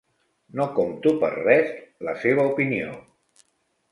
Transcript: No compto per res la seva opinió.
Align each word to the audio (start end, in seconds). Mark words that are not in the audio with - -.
No 0.59 0.65
compto 0.77 1.11
per 1.23 1.29
res 1.33 1.69
la 2.09 2.17
seva 2.23 2.45
opinió. 2.53 2.95